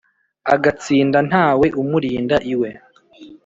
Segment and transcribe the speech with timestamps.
[0.53, 2.69] agatsinda ntawe umurinda iwe